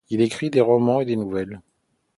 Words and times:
Il 0.09 0.21
écrit 0.21 0.49
des 0.49 0.61
romans 0.61 0.99
et 0.99 1.05
des 1.05 1.15
nouvelles. 1.15 1.61